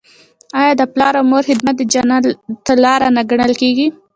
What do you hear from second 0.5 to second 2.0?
آیا د پلار او مور خدمت د